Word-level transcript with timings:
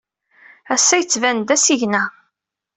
Ass-a, 0.73 0.95
yettban-d 0.99 1.45
d 1.47 1.49
asigna. 1.55 2.03